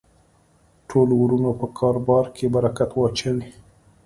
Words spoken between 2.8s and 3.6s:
واچوی